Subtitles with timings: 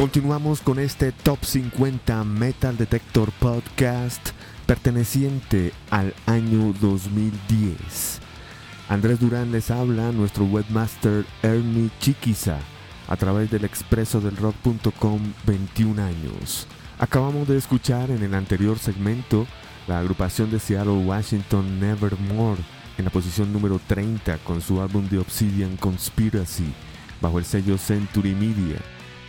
[0.00, 4.30] Continuamos con este Top 50 Metal Detector Podcast
[4.64, 8.18] perteneciente al año 2010.
[8.88, 12.56] Andrés Durán les habla, nuestro webmaster Ernie Chiquiza,
[13.08, 16.66] a través del expreso del rock.com 21 años.
[16.98, 19.46] Acabamos de escuchar en el anterior segmento
[19.86, 22.62] la agrupación de Seattle, Washington, Nevermore,
[22.96, 26.72] en la posición número 30 con su álbum The Obsidian Conspiracy,
[27.20, 28.78] bajo el sello Century Media.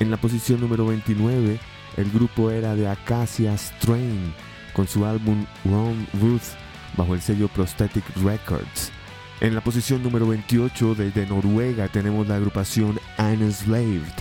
[0.02, 1.60] En la posición número 29,
[1.96, 4.34] el grupo era de Acacia Strain
[4.74, 6.58] con su álbum Ron Ruth
[6.98, 8.92] bajo el sello Prosthetic Records.
[9.42, 14.12] En la posición número 28 desde Noruega tenemos la agrupación Unslaved,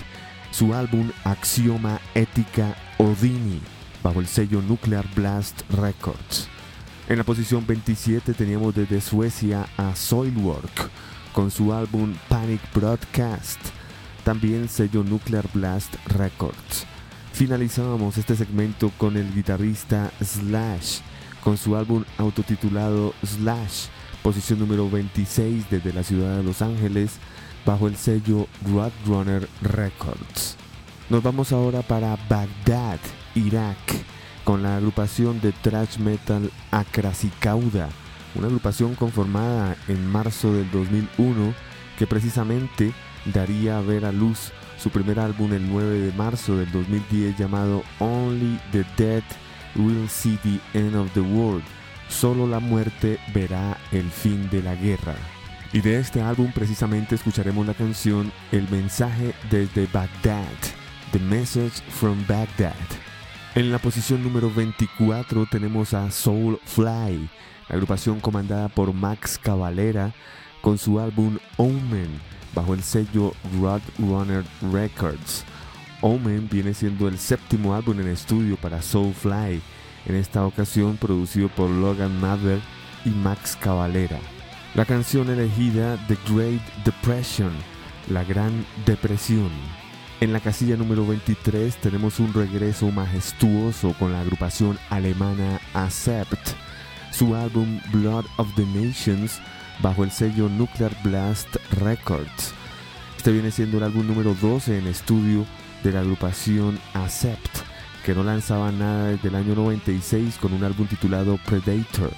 [0.51, 3.59] su álbum Axioma Ética Odini
[4.03, 6.47] bajo el sello Nuclear Blast Records.
[7.09, 10.91] En la posición 27 teníamos desde Suecia a Soilwork
[11.33, 13.80] con su álbum Panic Broadcast
[14.23, 16.85] también sello Nuclear Blast Records.
[17.33, 20.99] Finalizábamos este segmento con el guitarrista Slash,
[21.43, 23.87] con su álbum autotitulado Slash,
[24.21, 27.17] posición número 26 desde la ciudad de Los Ángeles,
[27.65, 30.57] bajo el sello Roadrunner Records.
[31.09, 32.99] Nos vamos ahora para Baghdad,
[33.35, 33.77] Irak,
[34.43, 37.89] con la agrupación de thrash metal Akrasikauda,
[38.35, 41.53] una agrupación conformada en marzo del 2001
[41.97, 42.93] que precisamente
[43.25, 47.83] daría a ver a luz su primer álbum el 9 de marzo del 2010 llamado
[47.99, 49.23] Only the Dead
[49.75, 51.63] Will See the End of the World.
[52.09, 55.15] Solo la muerte verá el fin de la guerra.
[55.71, 60.45] Y de este álbum precisamente escucharemos la canción El mensaje desde Bagdad,
[61.11, 62.73] The Message from Baghdad.
[63.55, 67.29] En la posición número 24 tenemos a Soulfly,
[67.69, 70.13] agrupación comandada por Max Cavalera
[70.61, 75.43] con su álbum Omen bajo el sello Roadrunner Records.
[76.01, 79.61] Omen viene siendo el séptimo álbum en estudio para Soulfly,
[80.05, 82.59] en esta ocasión producido por Logan Mather
[83.05, 84.19] y Max Cavalera.
[84.73, 87.51] La canción elegida The Great Depression,
[88.09, 89.51] la Gran Depresión.
[90.21, 96.49] En la casilla número 23 tenemos un regreso majestuoso con la agrupación alemana Accept.
[97.11, 99.41] Su álbum Blood of the Nations
[99.81, 102.53] bajo el sello Nuclear Blast Records.
[103.17, 105.45] Este viene siendo el álbum número 12 en estudio
[105.83, 107.59] de la agrupación Accept,
[108.05, 112.11] que no lanzaba nada desde el año 96 con un álbum titulado Predator.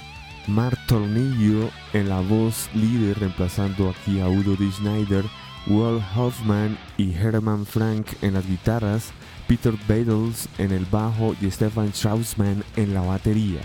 [0.47, 4.69] Mark Tornillo en la voz líder reemplazando aquí a Udo D.
[4.72, 5.24] Schneider,
[5.68, 9.12] Walt Hoffman y Herman Frank en las guitarras,
[9.47, 13.62] Peter Badels en el bajo y Stefan Straussman en la batería.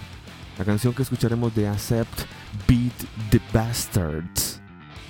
[0.58, 2.22] La canción que escucharemos de Accept
[2.66, 2.92] Beat
[3.30, 4.60] the Bastards.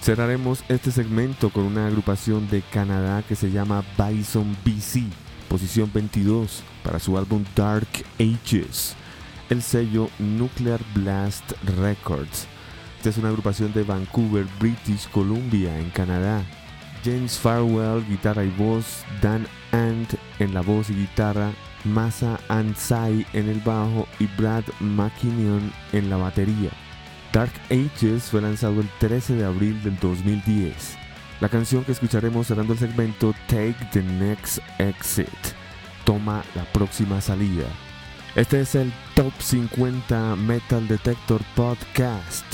[0.02, 5.04] Cerraremos este segmento con una agrupación de Canadá que se llama Bison BC,
[5.48, 7.88] posición 22 para su álbum Dark
[8.20, 8.94] Ages,
[9.48, 12.46] el sello Nuclear Blast Records.
[12.98, 16.44] Esta es una agrupación de Vancouver, British Columbia, en Canadá.
[17.02, 21.52] James Farwell, guitarra y voz, Dan Ant en la voz y guitarra,
[21.84, 26.70] Masa Ansai en el bajo y Brad McKinnon en la batería.
[27.32, 30.96] Dark Ages fue lanzado el 13 de abril del 2010.
[31.40, 35.28] La canción que escucharemos cerrando el segmento Take the Next Exit.
[36.04, 37.66] Toma la próxima salida.
[38.34, 42.44] Este es el Top 50 Metal Detector Podcast.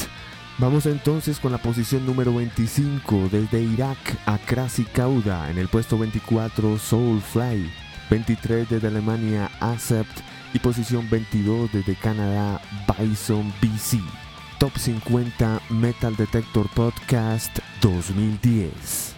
[0.58, 5.98] Vamos entonces con la posición número 25 desde Irak a Krasi Kauda en el puesto
[5.98, 7.70] 24 Soulfly,
[8.10, 10.20] 23 desde Alemania Accept
[10.52, 12.60] y posición 22 desde Canadá
[12.98, 14.00] Bison BC.
[14.58, 19.14] Top 50 Metal Detector Podcast 2010.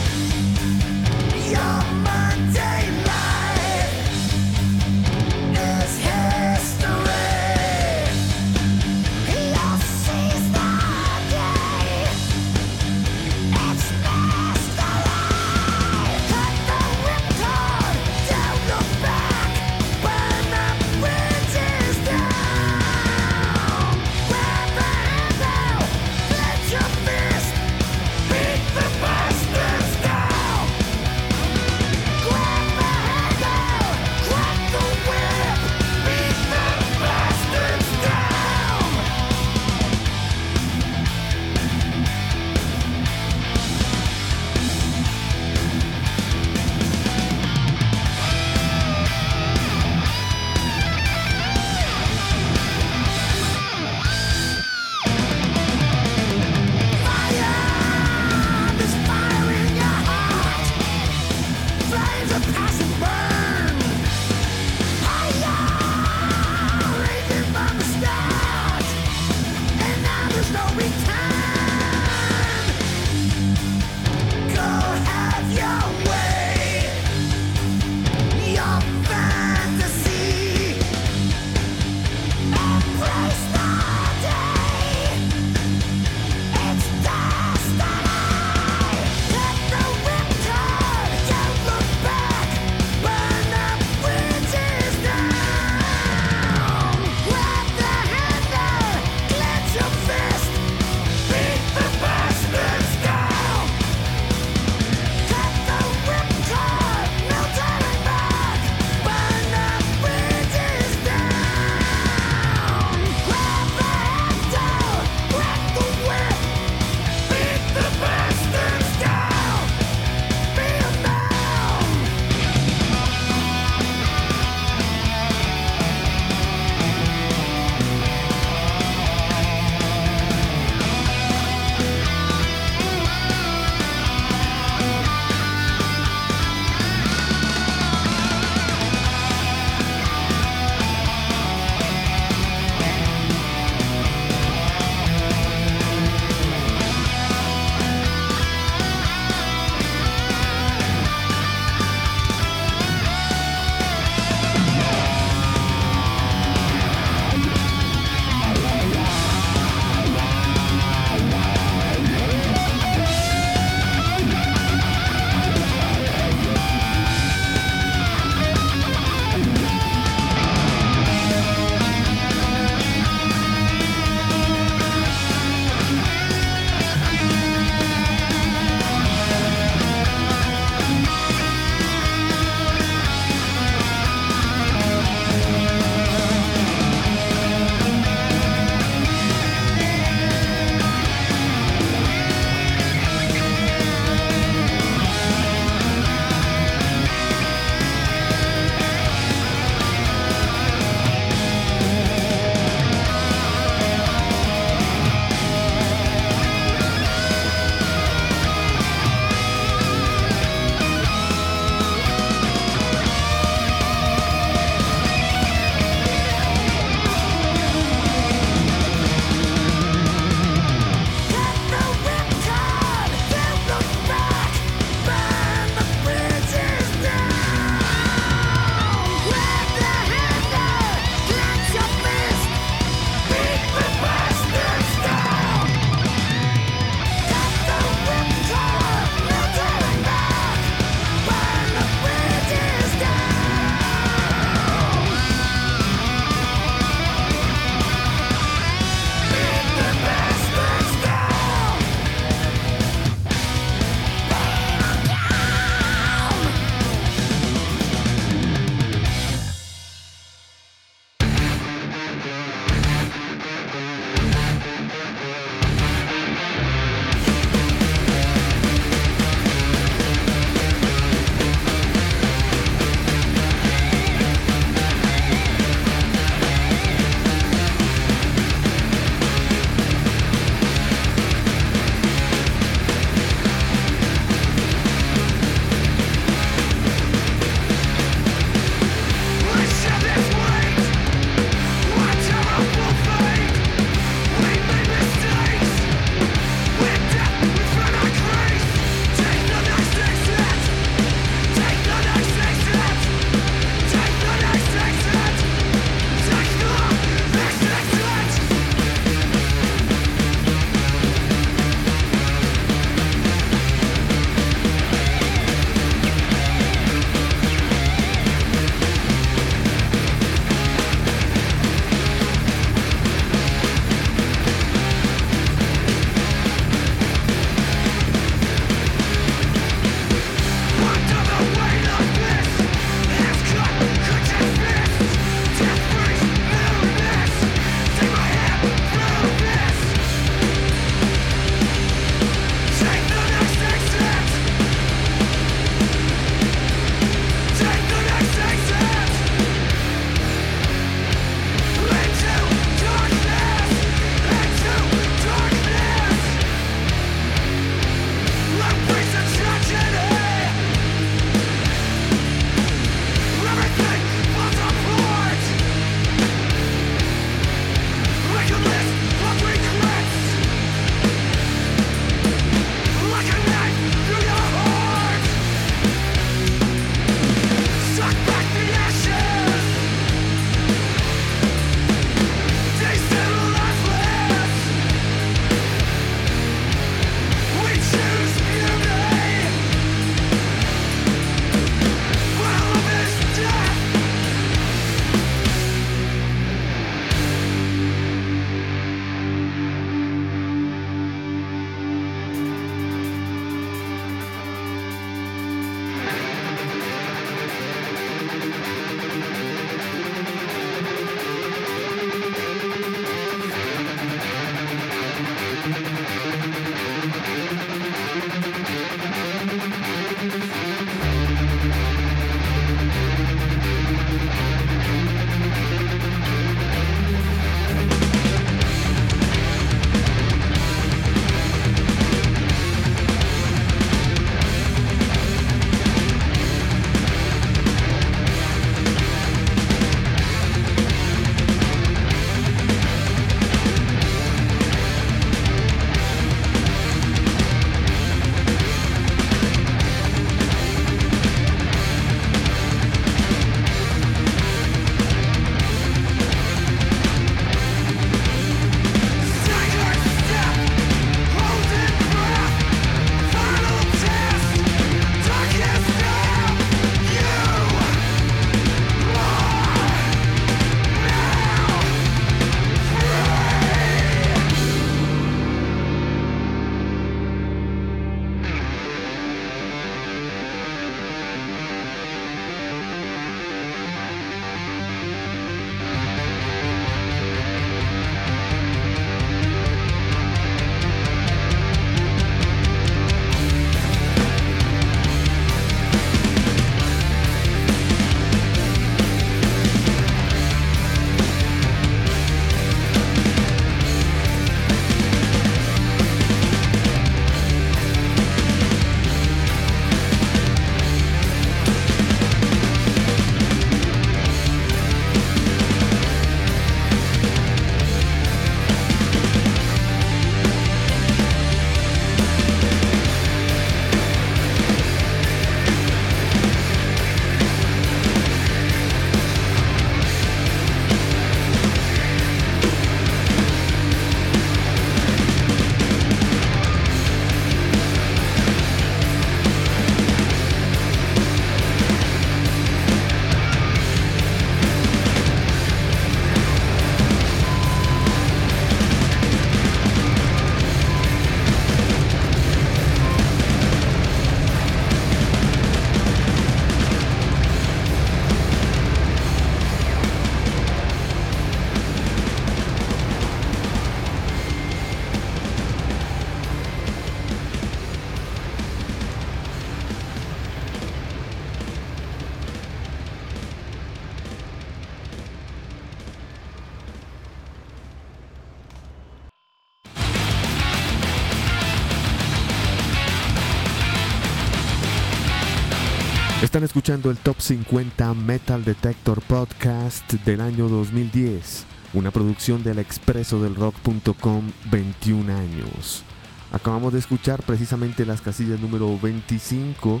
[586.54, 591.64] Están escuchando el Top 50 Metal Detector Podcast del año 2010,
[591.94, 596.04] una producción del expreso del rock.com 21 años.
[596.52, 600.00] Acabamos de escuchar precisamente las casillas número 25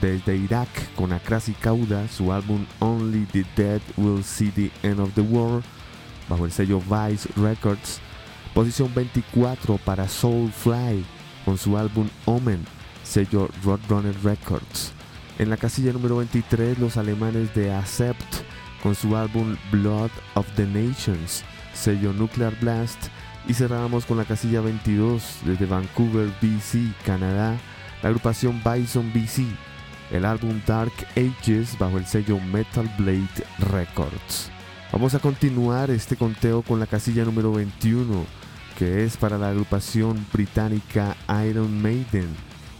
[0.00, 5.12] desde Irak con Akrasi Kauda, su álbum Only the Dead Will See the End of
[5.14, 5.64] the World,
[6.28, 7.98] bajo el sello Vice Records.
[8.54, 11.04] Posición 24 para Soulfly
[11.44, 12.64] con su álbum Omen,
[13.02, 14.92] sello Roadrunner Records.
[15.38, 18.34] En la casilla número 23, los alemanes de Accept
[18.82, 23.06] con su álbum Blood of the Nations, sello Nuclear Blast.
[23.46, 27.56] Y cerramos con la casilla 22 desde Vancouver, BC, Canadá,
[28.02, 29.44] la agrupación Bison BC,
[30.10, 34.50] el álbum Dark Ages bajo el sello Metal Blade Records.
[34.92, 38.26] Vamos a continuar este conteo con la casilla número 21,
[38.76, 41.16] que es para la agrupación británica
[41.48, 42.28] Iron Maiden,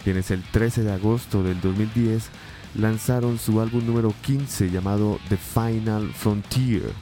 [0.02, 2.30] quienes el 13 de agosto del 2010
[2.74, 6.92] lanzaron su álbum número 15 llamado The Final Frontier.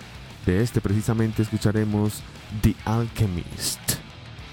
[0.45, 2.23] De este precisamente escucharemos
[2.63, 3.81] The Alchemist.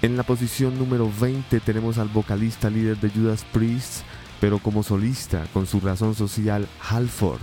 [0.02, 4.02] En la posición número 20 tenemos al vocalista líder de Judas Priest,
[4.40, 7.40] pero como solista con su razón social Halford,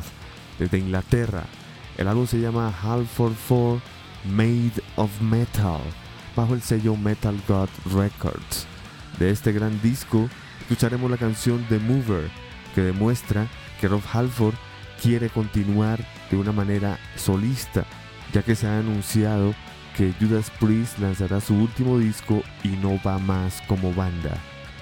[0.60, 1.46] desde Inglaterra.
[1.98, 3.82] El álbum se llama Halford 4
[4.26, 5.82] Made of Metal,
[6.36, 8.68] bajo el sello Metal God Records.
[9.18, 10.30] De este gran disco
[10.62, 12.30] escucharemos la canción The Mover,
[12.76, 13.48] que demuestra
[13.82, 14.54] que Rob Halford
[15.02, 17.84] quiere continuar de una manera solista,
[18.32, 19.56] ya que se ha anunciado
[19.98, 24.38] que Judas Priest lanzará su último disco y no va más como banda.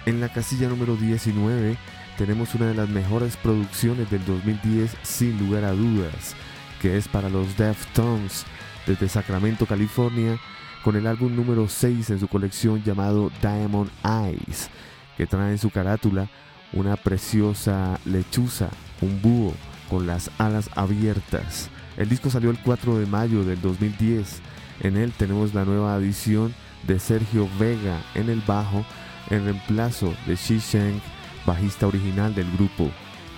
[0.06, 1.78] En la casilla número 19
[2.18, 6.36] tenemos una de las mejores producciones del 2010 sin lugar a dudas,
[6.82, 8.46] que es para los Deftones
[8.86, 10.38] desde Sacramento, California,
[10.84, 14.70] con el álbum número 6 en su colección llamado Diamond Eyes,
[15.16, 16.30] que trae en su carátula
[16.74, 18.70] una preciosa lechuza
[19.02, 19.54] un búho
[19.90, 21.70] con las alas abiertas.
[21.98, 24.42] El disco salió el 4 de mayo del 2010.
[24.82, 26.54] En él tenemos la nueva adición
[26.88, 28.86] de Sergio Vega en el bajo
[29.30, 31.02] en reemplazo de Shi Sheng,
[31.46, 32.90] bajista original del grupo.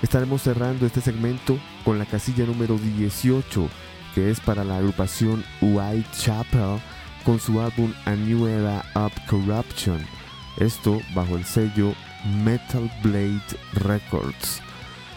[0.02, 3.70] Estaremos cerrando este segmento con la casilla número 18,
[4.16, 6.80] que es para la agrupación Whitechapel
[7.24, 10.04] con su álbum A New Era of Corruption.
[10.58, 11.94] Esto bajo el sello
[12.44, 13.42] Metal Blade
[13.74, 14.62] Records.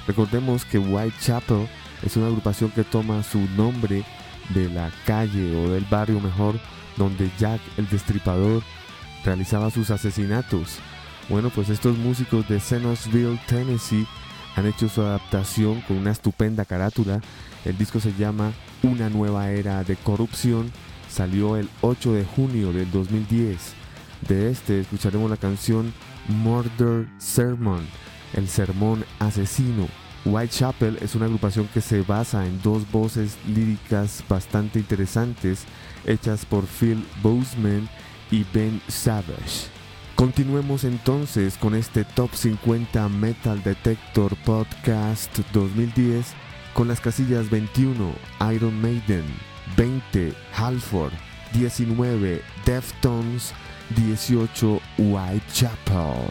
[0.07, 1.69] Recordemos que Whitechapel
[2.03, 4.05] es una agrupación que toma su nombre
[4.51, 6.59] de la calle o del barrio mejor
[6.97, 8.63] donde Jack el Destripador
[9.25, 10.79] realizaba sus asesinatos.
[11.29, 14.07] Bueno, pues estos músicos de Senosville, Tennessee,
[14.57, 17.21] han hecho su adaptación con una estupenda carátula.
[17.65, 20.71] El disco se llama Una nueva era de corrupción.
[21.09, 23.75] Salió el 8 de junio del 2010.
[24.29, 25.93] De este escucharemos la canción
[26.29, 27.85] Murder Sermon
[28.35, 29.89] el Sermón Asesino.
[30.25, 35.65] Whitechapel es una agrupación que se basa en dos voces líricas bastante interesantes
[36.07, 37.89] hechas por Phil Boseman
[38.31, 39.69] y Ben Savage.
[40.15, 46.35] Continuemos entonces con este Top 50 Metal Detector Podcast 2010
[46.73, 48.13] con las casillas 21
[48.53, 49.25] Iron Maiden,
[49.77, 51.13] 20 Halford,
[51.53, 53.53] 19 Deftones,
[53.97, 56.31] 18 Whitechapel.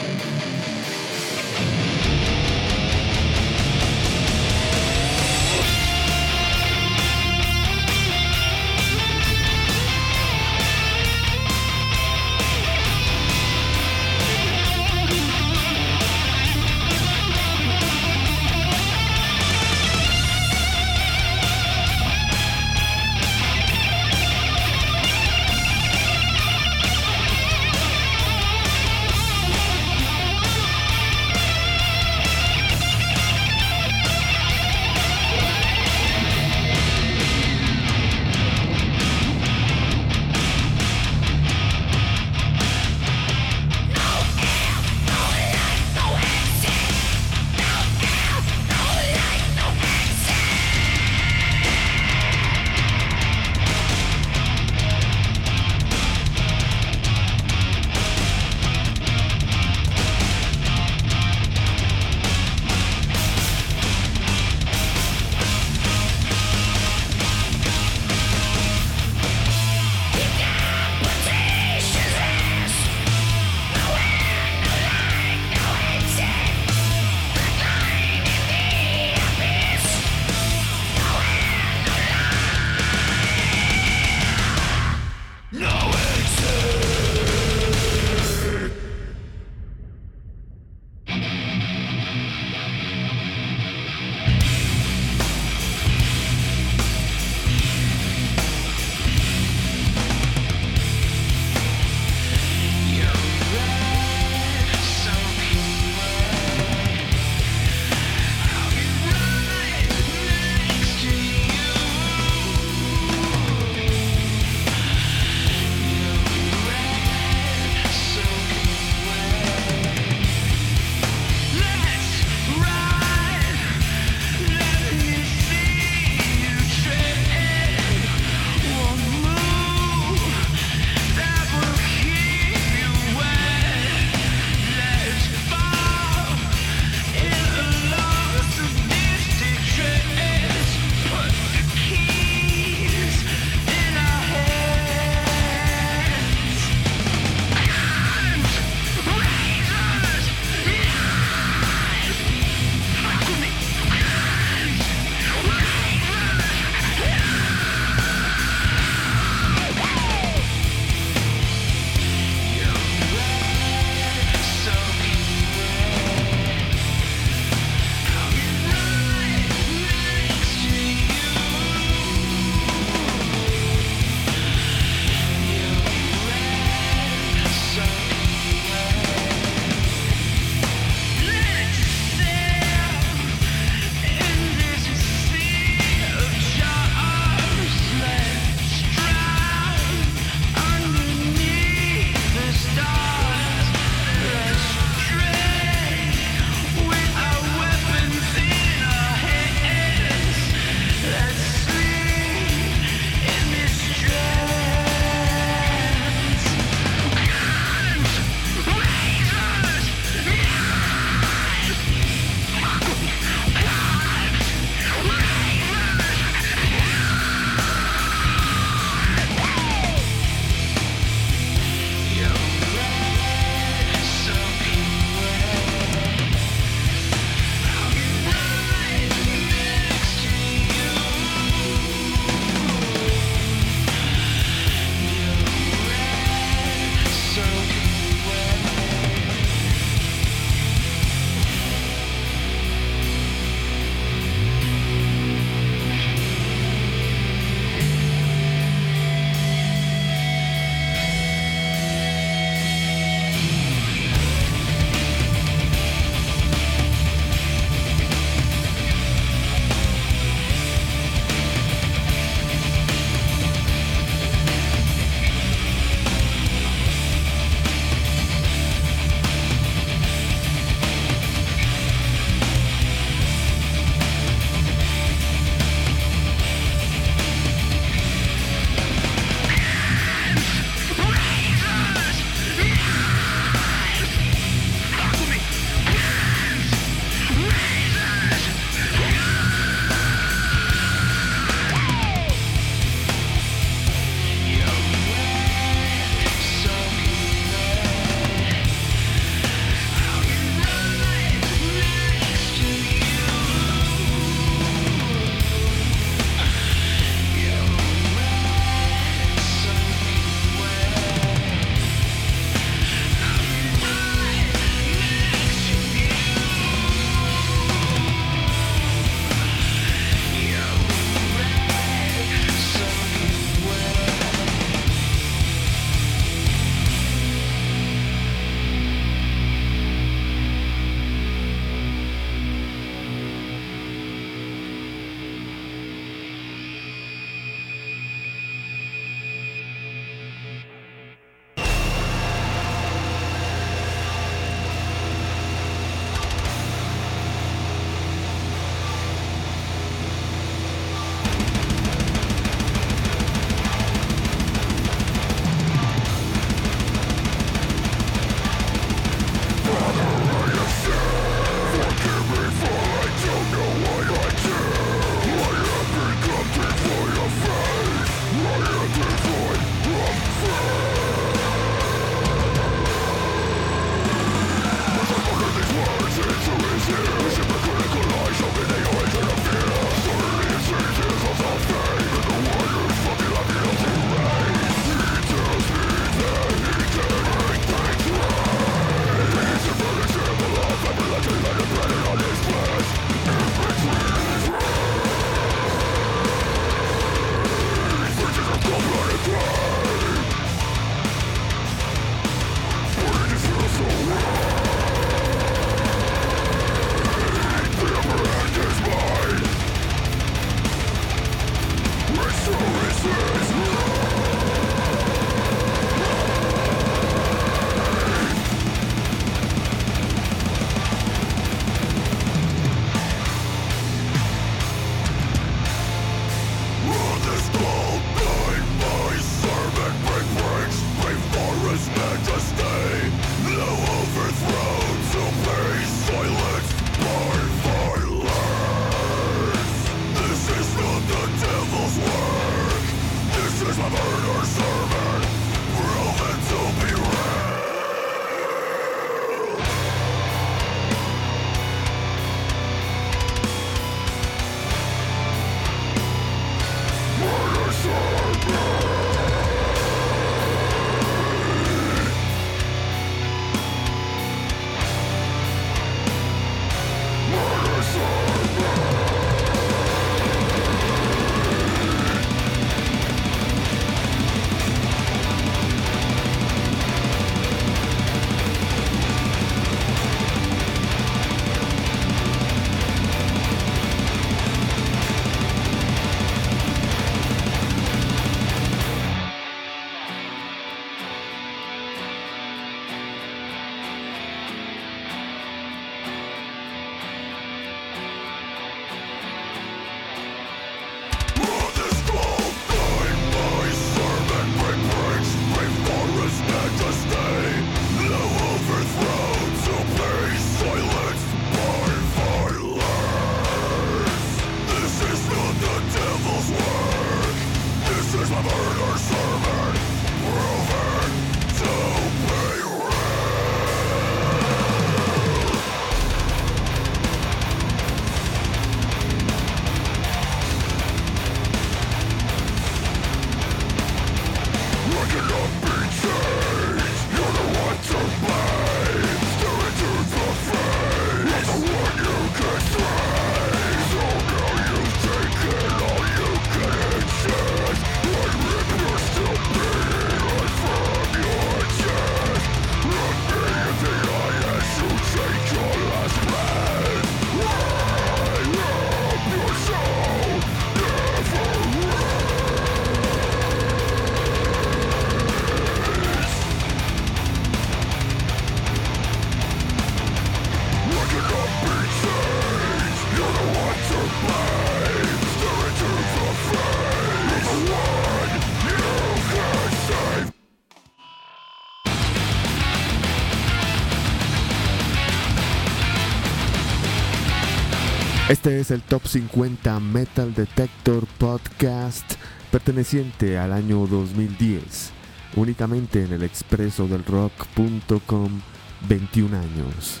[588.48, 592.14] Este es el Top 50 Metal Detector Podcast
[592.50, 594.90] perteneciente al año 2010,
[595.36, 598.40] únicamente en el expreso del rock.com
[598.88, 600.00] 21 años.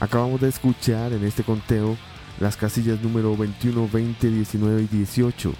[0.00, 1.96] Acabamos de escuchar en este conteo
[2.40, 5.54] las casillas número 21, 20, 19 y 18.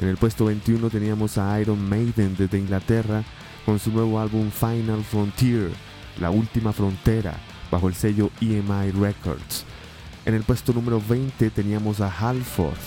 [0.00, 3.22] En el puesto 21 teníamos a Iron Maiden desde Inglaterra
[3.64, 5.70] con su nuevo álbum Final Frontier,
[6.18, 7.36] La Última Frontera,
[7.70, 9.64] bajo el sello EMI Records.
[10.24, 12.78] En el puesto número 20 teníamos a Halford,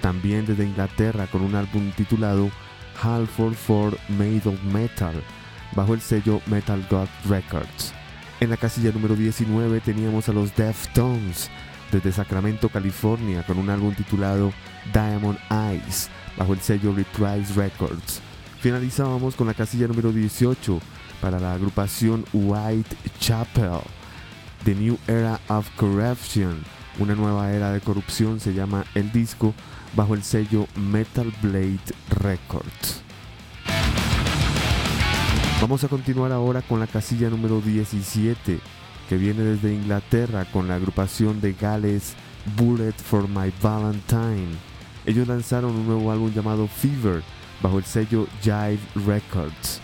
[0.00, 2.50] también desde Inglaterra, con un álbum titulado
[3.00, 5.14] Halford for Made of Metal,
[5.76, 7.92] bajo el sello Metal God Records.
[8.40, 11.48] En la casilla número 19 teníamos a los Deftones,
[11.92, 14.52] desde Sacramento, California, con un álbum titulado
[14.92, 18.20] Diamond Eyes, bajo el sello Reprise Records.
[18.60, 20.80] Finalizábamos con la casilla número 18
[21.20, 23.80] para la agrupación White Chapel,
[24.64, 26.62] The New Era of Corruption,
[26.98, 29.54] una nueva era de corrupción se llama el disco
[29.94, 31.80] bajo el sello Metal Blade
[32.10, 33.02] Records.
[35.60, 38.60] Vamos a continuar ahora con la casilla número 17
[39.08, 42.14] que viene desde Inglaterra con la agrupación de Gales
[42.56, 44.56] Bullet for My Valentine.
[45.04, 47.22] Ellos lanzaron un nuevo álbum llamado Fever
[47.62, 49.80] bajo el sello Jive Records.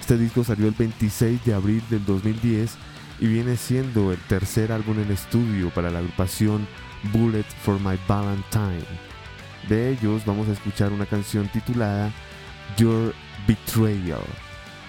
[0.00, 2.76] Este disco salió el 26 de abril del 2010
[3.18, 6.66] y viene siendo el tercer álbum en estudio para la agrupación
[7.12, 8.84] Bullet for My Valentine.
[9.68, 12.12] De ellos vamos a escuchar una canción titulada
[12.76, 13.14] Your
[13.46, 14.20] Betrayal.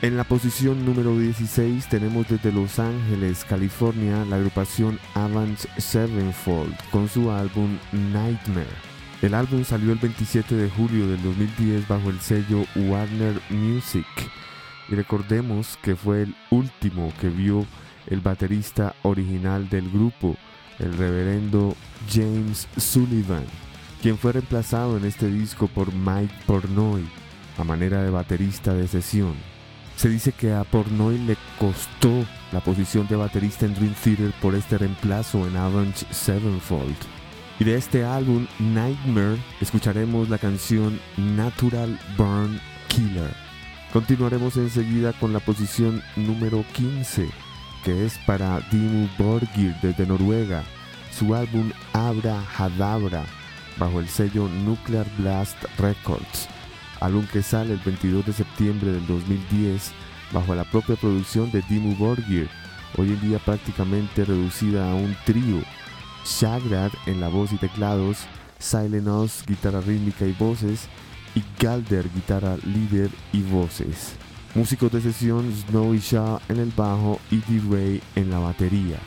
[0.01, 7.09] En la posición número 16 tenemos desde Los Ángeles, California, la agrupación Avenge Sevenfold con
[7.09, 8.67] su álbum Nightmare.
[9.23, 14.05] El álbum salió el 27 de julio del 2010 bajo el sello Warner Music
[14.89, 17.65] y recordemos que fue el último que vio
[18.07, 20.35] el baterista original del grupo,
[20.79, 21.75] el reverendo
[22.11, 23.45] James Sullivan,
[24.01, 27.05] quien fue reemplazado en este disco por Mike Pornoy
[27.57, 29.33] a manera de baterista de sesión.
[29.95, 34.53] Se dice que a Pornoy le costó la posición de baterista en Dream Theater por
[34.53, 36.95] este reemplazo en Avenge Sevenfold.
[37.59, 43.33] Y de este álbum, Nightmare, escucharemos la canción Natural Burn Killer.
[43.91, 47.46] Continuaremos enseguida con la posición número 15
[47.87, 50.61] que es para Dimmu Borgir desde Noruega,
[51.09, 53.23] su álbum Abra Hadabra
[53.77, 56.49] bajo el sello Nuclear Blast Records,
[56.99, 59.93] álbum que sale el 22 de septiembre del 2010
[60.33, 62.49] bajo la propia producción de Dimmu Borgir,
[62.97, 65.61] hoy en día prácticamente reducida a un trío,
[66.25, 68.17] Shagrad en la voz y teclados,
[68.59, 70.89] Silent Oz guitarra rítmica y voces,
[71.35, 74.17] y Galder guitarra líder y voces.
[74.57, 78.97] Músicos de sesión Snowy Shaw en el bajo y D-Ray en la batería.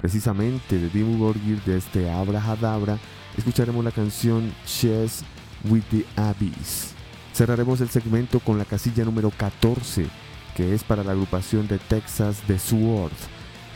[0.00, 2.98] Precisamente de Dimmu Borgir de este Abra Hadabra
[3.38, 5.22] escucharemos la canción Chess
[5.66, 6.92] with the Abyss.
[7.32, 10.08] Cerraremos el segmento con la casilla número 14,
[10.56, 13.12] que es para la agrupación de Texas The Sword,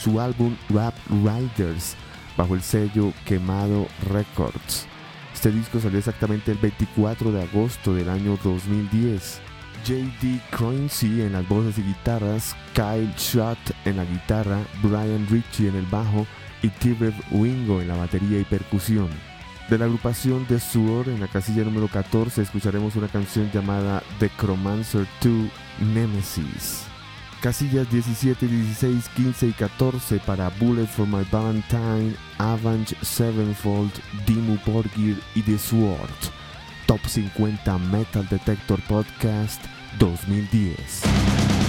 [0.00, 1.94] su álbum Rap Riders,
[2.36, 4.88] bajo el sello Quemado Records.
[5.32, 9.53] Este disco salió exactamente el 24 de agosto del año 2010.
[9.86, 10.40] J.D.
[10.50, 15.86] Croincy en las voces y guitarras, Kyle Schott en la guitarra, Brian Ritchie en el
[15.86, 16.26] bajo
[16.62, 19.10] y Tibet Wingo en la batería y percusión.
[19.68, 24.30] De la agrupación The Sword, en la casilla número 14, escucharemos una canción llamada The
[24.38, 25.32] Chromancer 2
[25.94, 26.84] Nemesis.
[27.42, 33.92] Casillas 17, 16, 15 y 14 para Bullet for My Valentine, Avenge Sevenfold,
[34.26, 36.10] Dimmu Borgir y The Sword.
[36.86, 41.63] Top 50 Metal Detector Podcast 2010.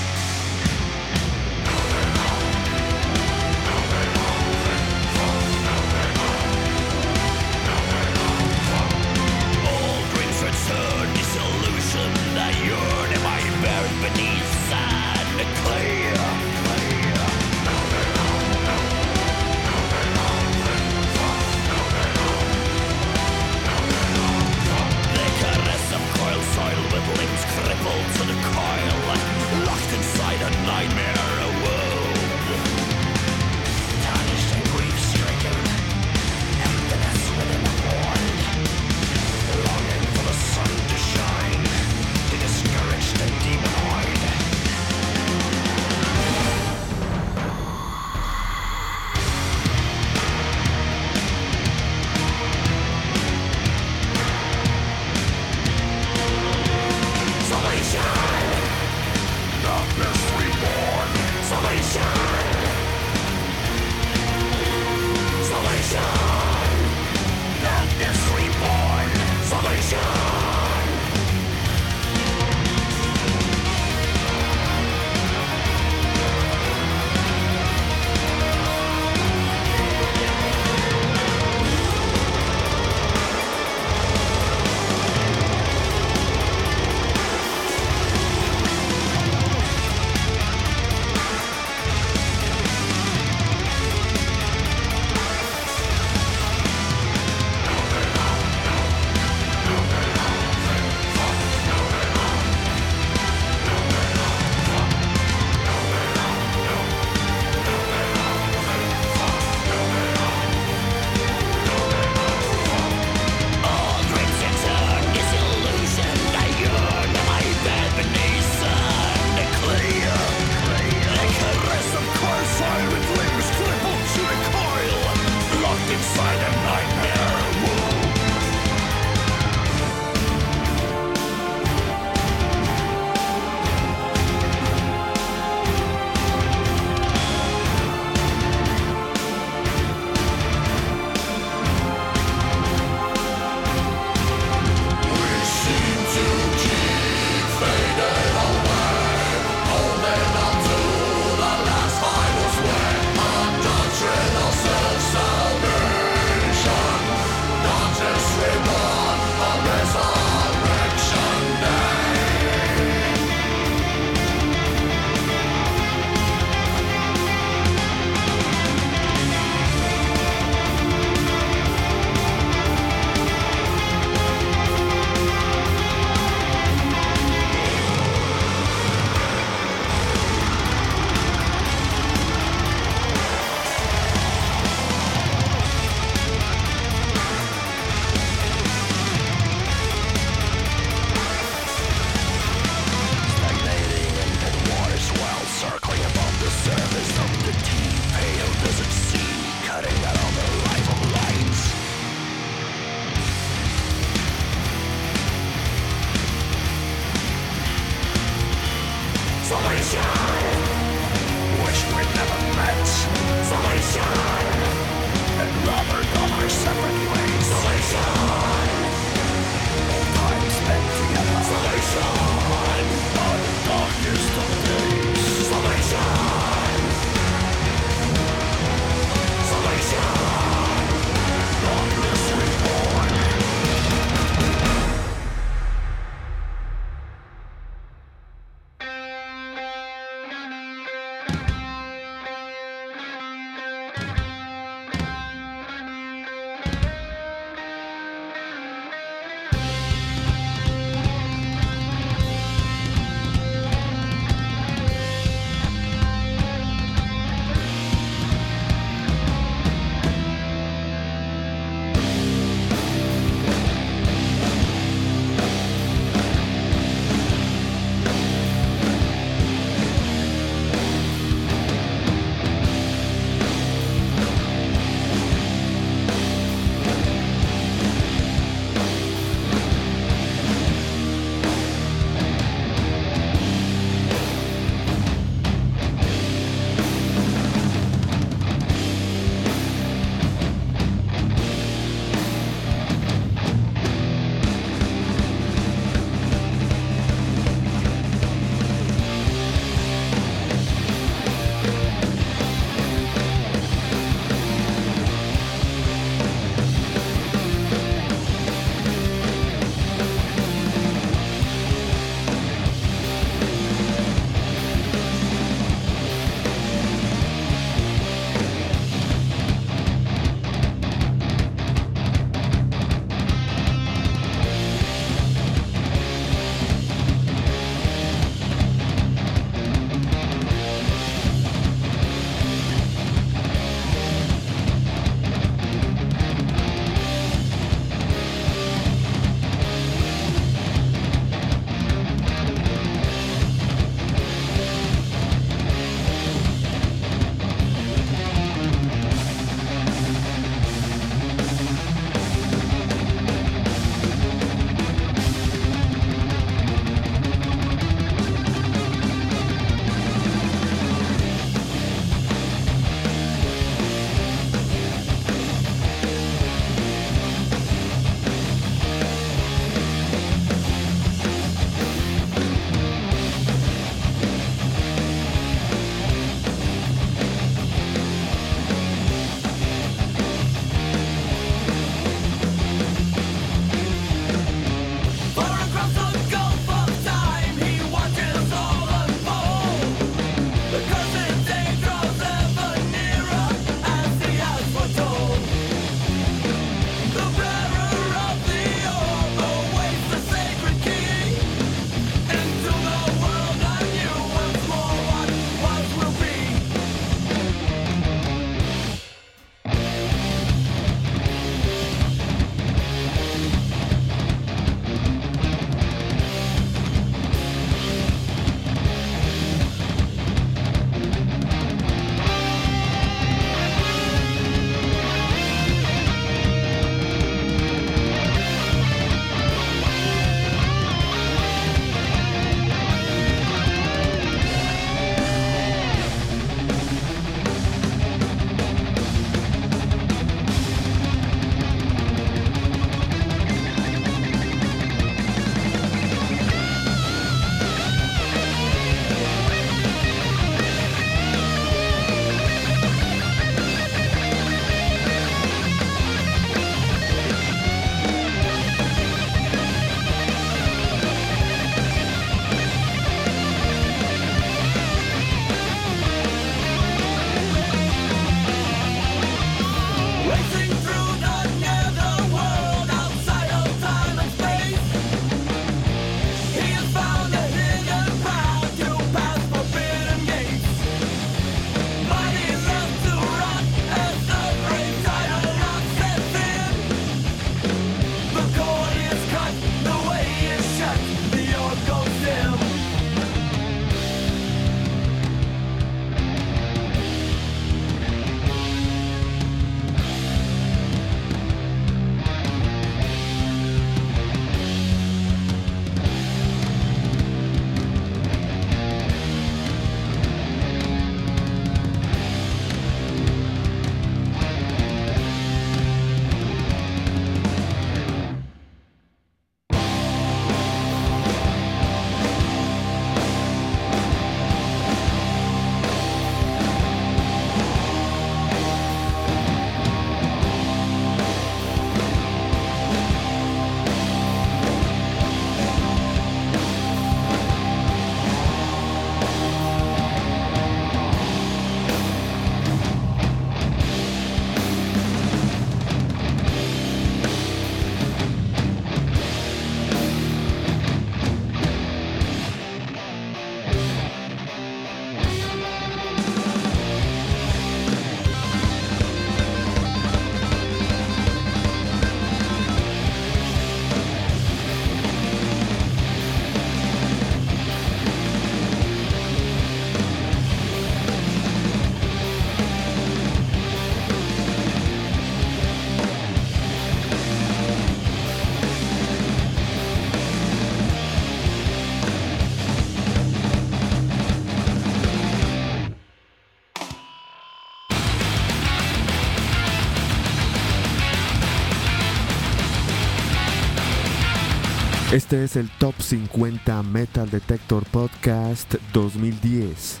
[595.14, 600.00] Este es el Top 50 Metal Detector Podcast 2010,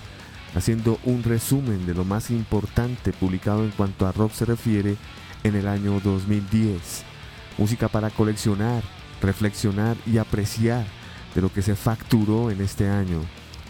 [0.56, 4.96] haciendo un resumen de lo más importante publicado en cuanto a rock se refiere
[5.44, 7.04] en el año 2010.
[7.58, 8.82] Música para coleccionar,
[9.22, 10.84] reflexionar y apreciar
[11.36, 13.20] de lo que se facturó en este año.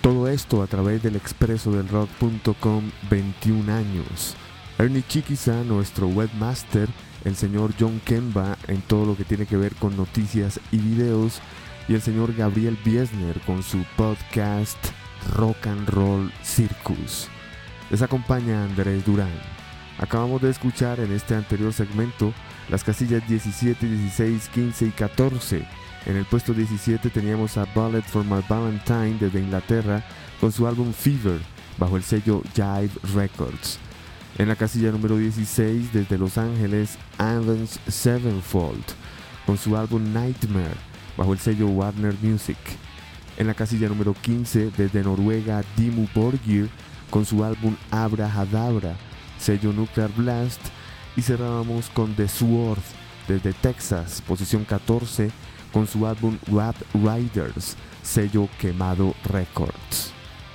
[0.01, 4.34] Todo esto a través del expreso del rock.com 21 años.
[4.78, 6.88] Ernie Chiquiza, nuestro webmaster,
[7.25, 11.41] el señor John Kemba en todo lo que tiene que ver con noticias y videos,
[11.89, 14.79] y el señor Gabriel Biesner con su podcast
[15.35, 17.29] Rock and Roll Circus.
[17.91, 19.31] Les acompaña Andrés Durán.
[19.99, 22.33] Acabamos de escuchar en este anterior segmento
[22.68, 25.68] las casillas 17, 16, 15 y 14.
[26.07, 30.05] En el puesto 17 teníamos a Bullet for My Valentine desde Inglaterra
[30.41, 31.41] con su álbum Fever
[31.79, 33.78] bajo el sello Jive Records.
[34.36, 38.82] En la casilla número 16 desde Los Ángeles, Avenged Sevenfold
[39.47, 40.74] con su álbum Nightmare
[41.16, 42.56] bajo el sello Warner Music.
[43.36, 46.69] En la casilla número 15 desde Noruega, Dimmu Borgir
[47.11, 48.97] con su álbum Abra Hadabra,
[49.39, 50.61] sello Nuclear Blast.
[51.16, 52.82] Y cerrábamos con The Sword
[53.28, 55.31] desde Texas, posición 14
[55.73, 60.14] con su álbum Rap Riders, sello Quemado Records.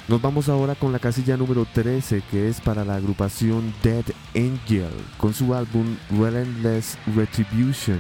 [0.10, 4.90] Nos vamos ahora con la casilla número 13 que es para la agrupación Dead Angel
[5.19, 7.99] con su álbum Relentless Retribution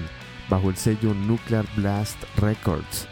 [0.49, 3.07] bajo el sello Nuclear Blast Records.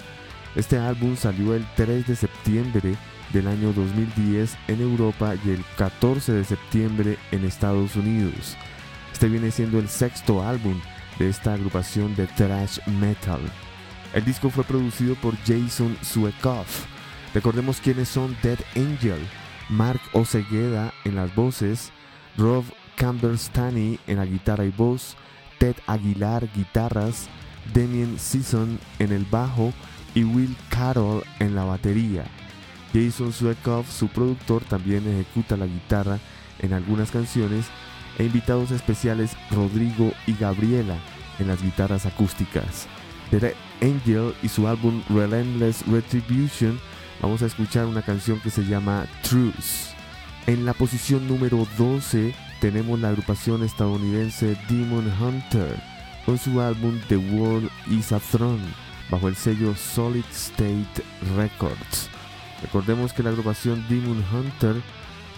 [0.55, 2.95] Este álbum salió el 3 de septiembre
[3.33, 8.57] del año 2010 en Europa y el 14 de septiembre en Estados Unidos.
[9.13, 10.81] Este viene siendo el sexto álbum
[11.19, 13.41] de esta agrupación de thrash metal.
[14.15, 16.96] El disco fue producido por Jason Suekoff
[17.37, 19.19] Recordemos quiénes son Dead Angel,
[19.69, 21.91] Mark Osegueda en las voces,
[22.35, 22.63] Rob
[22.95, 25.15] Campbell-Stanley en la guitarra y voz,
[25.59, 27.27] Ted Aguilar guitarras,
[27.75, 29.71] Damien Season en el bajo
[30.15, 32.25] y Will Carroll en la batería.
[32.91, 36.17] Jason Suekoff, su productor, también ejecuta la guitarra
[36.57, 37.67] en algunas canciones
[38.17, 40.97] e invitados especiales Rodrigo y Gabriela
[41.37, 42.87] en las guitarras acústicas.
[43.29, 43.53] Dead
[43.83, 46.79] Angel y su álbum Relentless Retribution
[47.21, 49.93] vamos a escuchar una canción que se llama Truth.
[50.45, 55.75] En la posición número 12 tenemos la agrupación estadounidense Demon Hunter
[56.25, 58.63] con su álbum The World is a Throne
[59.09, 61.03] bajo el sello Solid State
[61.35, 62.09] Records.
[62.61, 64.75] Recordemos que la agrupación Demon Hunter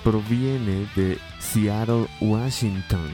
[0.03, 3.11] proviene de Seattle, Washington.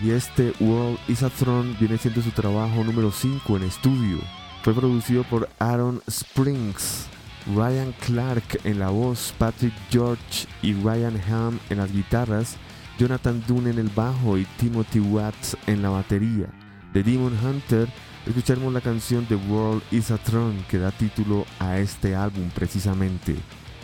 [0.00, 4.18] Y este World is a Throne viene siendo su trabajo número 5 en estudio.
[4.62, 7.06] Fue producido por Aaron Springs
[7.54, 12.56] Ryan Clark en la voz, Patrick George y Ryan Ham en las guitarras,
[12.98, 16.46] Jonathan Dunn en el bajo y Timothy Watts en la batería.
[16.92, 17.88] De Demon Hunter
[18.26, 23.36] escucharemos la canción The World is a Throne que da título a este álbum precisamente.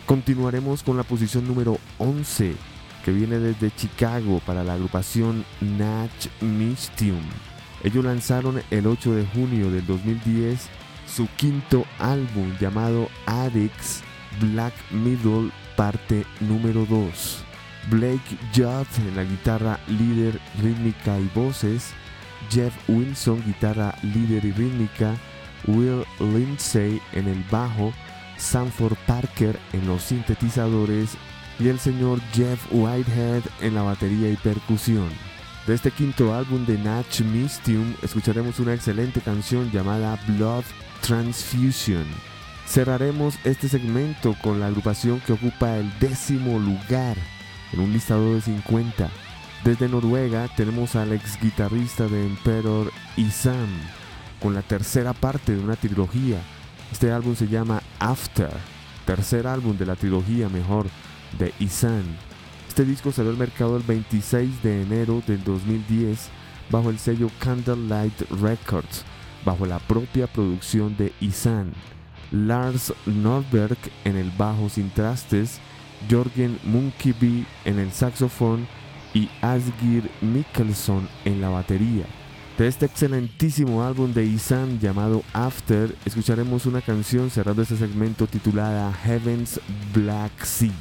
[0.05, 2.55] Continuaremos con la posición número 11
[3.03, 7.23] que viene desde Chicago para la agrupación Natch Mystium.
[7.83, 10.69] Ellos lanzaron el 8 de junio del 2010
[11.07, 14.03] su quinto álbum llamado Addicts
[14.39, 17.43] Black Middle parte número 2.
[17.89, 21.93] Blake Judd en la guitarra líder rítmica y voces,
[22.49, 25.15] Jeff Wilson guitarra líder y rítmica,
[25.65, 27.93] Will Lindsay en el bajo,
[28.37, 31.17] Sanford Parker en los sintetizadores
[31.59, 35.09] y el señor Jeff Whitehead en la batería y percusión.
[35.65, 40.63] De este quinto álbum de Natch Mystium escucharemos una excelente canción llamada Blood
[41.01, 42.05] Transfusion.
[42.65, 47.15] Cerraremos este segmento con la agrupación que ocupa el décimo lugar
[47.71, 49.09] en un listado de 50.
[49.63, 53.69] Desde Noruega tenemos al ex guitarrista de Emperor Isam
[54.41, 56.39] con la tercera parte de una trilogía.
[56.91, 58.51] Este álbum se llama After,
[59.05, 60.87] tercer álbum de la trilogía mejor
[61.39, 62.03] de Isan.
[62.67, 66.29] Este disco salió al mercado el 26 de enero del 2010
[66.69, 69.03] bajo el sello Candlelight Records
[69.45, 71.73] bajo la propia producción de Isan,
[72.31, 75.59] Lars Nordberg en el bajo sin trastes,
[76.09, 78.67] Jorgen Munkeby en el saxofón
[79.13, 82.05] y Asgir Mikkelson en la batería.
[82.57, 88.91] De este excelentísimo álbum de Isan llamado After, escucharemos una canción cerrando este segmento titulada
[88.93, 89.59] Heaven's
[89.93, 90.71] Black Sea.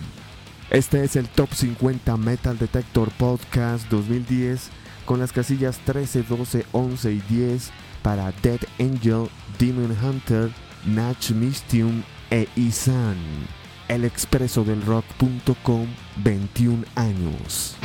[0.71, 4.71] Este es el Top 50 Metal Detector Podcast 2010
[5.05, 7.71] con las casillas 13, 12, 11 y 10
[8.07, 9.29] para Dead Angel,
[9.59, 10.49] Demon Hunter,
[10.85, 13.17] Natch Mystium e Isan.
[13.89, 15.89] El expreso del rock.com
[16.19, 17.77] 21 años.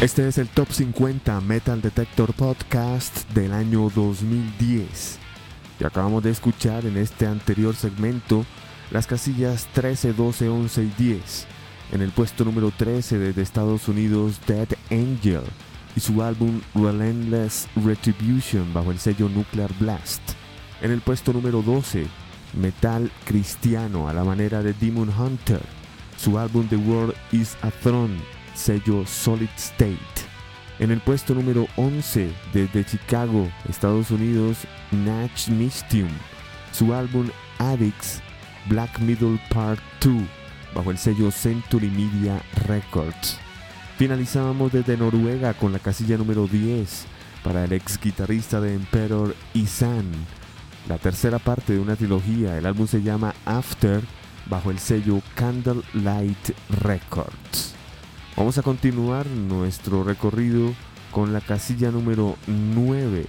[0.00, 5.18] Este es el Top 50 Metal Detector Podcast del año 2010.
[5.78, 8.46] Y acabamos de escuchar en este anterior segmento
[8.90, 11.46] las casillas 13, 12, 11 y 10.
[11.92, 15.42] En el puesto número 13 desde Estados Unidos, Dead Angel
[15.94, 20.22] y su álbum Relentless Retribution bajo el sello Nuclear Blast.
[20.80, 22.06] En el puesto número 12,
[22.54, 25.60] metal cristiano a la manera de Demon Hunter,
[26.16, 29.96] su álbum The World is a Throne sello Solid State.
[30.78, 34.58] En el puesto número 11 desde Chicago, Estados Unidos,
[34.92, 36.10] Natch Mistium,
[36.72, 37.28] su álbum
[37.58, 38.20] Addicts
[38.68, 40.14] Black Middle Part 2,
[40.74, 43.38] bajo el sello Century Media Records.
[43.96, 47.06] Finalizábamos desde Noruega con la casilla número 10
[47.42, 50.06] para el ex guitarrista de Emperor Isan.
[50.88, 54.02] La tercera parte de una trilogía, el álbum se llama After,
[54.46, 56.50] bajo el sello Candlelight
[56.82, 57.79] Records.
[58.40, 60.72] Vamos a continuar nuestro recorrido
[61.10, 63.26] con la casilla número 9,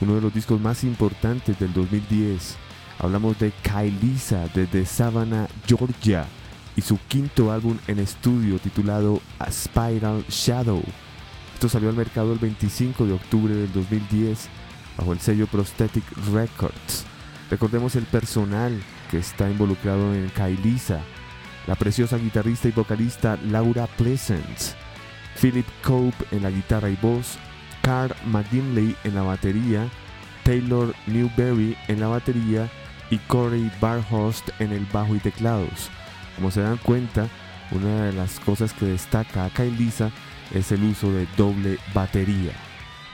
[0.00, 2.56] uno de los discos más importantes del 2010.
[2.98, 6.26] Hablamos de Kailisa desde Savannah, Georgia,
[6.74, 10.82] y su quinto álbum en estudio titulado A Spiral Shadow.
[11.54, 14.48] Esto salió al mercado el 25 de octubre del 2010
[14.96, 16.02] bajo el sello Prosthetic
[16.32, 17.04] Records.
[17.48, 18.76] Recordemos el personal
[19.08, 21.00] que está involucrado en Kailisa
[21.68, 24.58] la preciosa guitarrista y vocalista Laura Pleasant,
[25.38, 27.36] Philip Cope en la guitarra y voz,
[27.82, 29.86] Carl McGinley en la batería,
[30.44, 32.70] Taylor Newberry en la batería
[33.10, 35.90] y Corey Barhost en el bajo y teclados.
[36.36, 37.28] Como se dan cuenta,
[37.70, 40.10] una de las cosas que destaca a Lisa
[40.54, 42.52] es el uso de doble batería.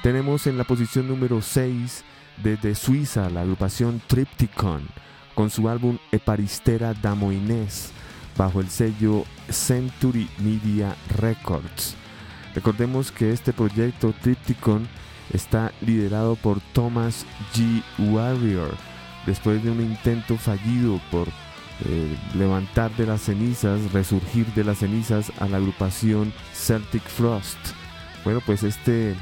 [0.04, 2.04] Tenemos en la posición número 6
[2.40, 4.86] desde Suiza la agrupación Tripticon
[5.34, 7.92] con su álbum Eparistera Damoines
[8.36, 11.94] bajo el sello Century Media Records.
[12.54, 14.86] Recordemos que este proyecto Tripticon
[15.32, 17.82] está liderado por Thomas G.
[17.98, 18.74] Warrior,
[19.26, 21.28] después de un intento fallido por
[21.86, 27.58] eh, levantar de las cenizas, resurgir de las cenizas a la agrupación Celtic Frost.
[28.24, 29.14] Bueno, pues este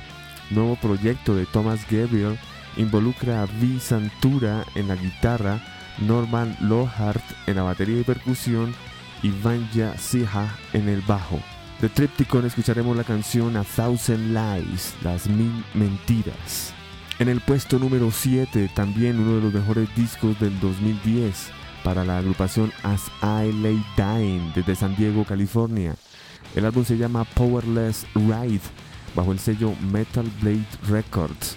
[0.50, 2.38] nuevo proyecto de Thomas Gabriel
[2.76, 3.80] involucra a V.
[3.80, 5.62] Santura en la guitarra,
[5.98, 8.74] Norman Lohart en la batería y percusión
[9.22, 11.40] y Vanya Siha en el bajo.
[11.80, 16.72] De Tripticon escucharemos la canción A Thousand Lies, Las Mil Mentiras.
[17.18, 21.50] En el puesto número 7, también uno de los mejores discos del 2010
[21.82, 25.94] para la agrupación As I Lay Dying desde San Diego, California.
[26.54, 28.60] El álbum se llama Powerless Ride
[29.14, 31.56] bajo el sello Metal Blade Records.